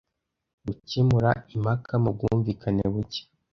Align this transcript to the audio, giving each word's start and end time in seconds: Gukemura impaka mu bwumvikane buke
Gukemura 0.65 1.29
impaka 1.55 1.93
mu 2.03 2.09
bwumvikane 2.15 2.83
buke 2.93 3.21